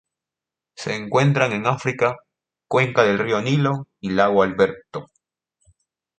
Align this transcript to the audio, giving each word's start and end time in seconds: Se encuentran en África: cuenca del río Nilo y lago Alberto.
Se 0.73 0.95
encuentran 0.95 1.51
en 1.51 1.67
África: 1.67 2.17
cuenca 2.67 3.03
del 3.03 3.19
río 3.19 3.39
Nilo 3.39 3.87
y 3.99 4.09
lago 4.09 4.41
Alberto. 4.41 5.11